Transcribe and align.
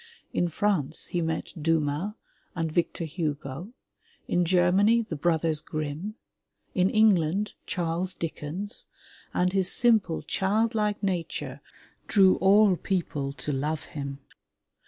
In 0.33 0.47
France 0.47 1.05
he 1.05 1.21
met 1.21 1.53
Dumas 1.61 2.15
and 2.55 2.71
Victor 2.71 3.05
Hugo, 3.05 3.71
in 4.27 4.45
Ger 4.45 4.71
many, 4.71 5.03
the 5.03 5.15
brothers 5.15 5.61
Grimm, 5.61 6.15
in 6.73 6.89
England, 6.89 7.53
Charles 7.67 8.15
Dickens, 8.15 8.87
and 9.31 9.53
his 9.53 9.71
simple, 9.71 10.23
childlike 10.23 11.03
nature 11.03 11.61
drew 12.07 12.37
all 12.37 12.77
people 12.77 13.31
to 13.33 13.53
love 13.53 13.83
him. 13.93 14.17